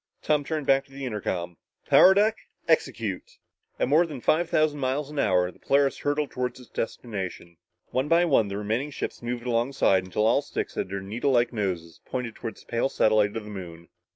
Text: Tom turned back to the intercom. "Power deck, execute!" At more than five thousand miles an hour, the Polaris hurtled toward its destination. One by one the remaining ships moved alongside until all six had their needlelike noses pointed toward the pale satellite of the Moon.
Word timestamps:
Tom 0.23 0.43
turned 0.43 0.65
back 0.65 0.83
to 0.85 0.91
the 0.91 1.05
intercom. 1.05 1.57
"Power 1.85 2.15
deck, 2.15 2.35
execute!" 2.67 3.37
At 3.77 3.87
more 3.87 4.07
than 4.07 4.19
five 4.19 4.49
thousand 4.49 4.79
miles 4.79 5.11
an 5.11 5.19
hour, 5.19 5.51
the 5.51 5.59
Polaris 5.59 5.99
hurtled 5.99 6.31
toward 6.31 6.57
its 6.57 6.67
destination. 6.69 7.57
One 7.91 8.07
by 8.07 8.25
one 8.25 8.47
the 8.47 8.57
remaining 8.57 8.89
ships 8.89 9.21
moved 9.21 9.45
alongside 9.45 10.03
until 10.03 10.25
all 10.25 10.41
six 10.41 10.73
had 10.73 10.89
their 10.89 11.01
needlelike 11.01 11.53
noses 11.53 12.01
pointed 12.03 12.33
toward 12.33 12.57
the 12.57 12.65
pale 12.67 12.89
satellite 12.89 13.37
of 13.37 13.43
the 13.43 13.51
Moon. 13.51 13.89